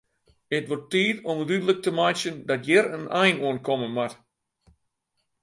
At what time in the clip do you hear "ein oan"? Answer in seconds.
3.21-3.59